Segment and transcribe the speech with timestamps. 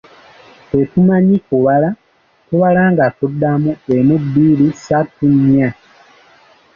[0.71, 1.89] Tetumanyi kubala,
[2.47, 5.69] tubala nga tuddamu emu, bbiri, ssatu, nnya.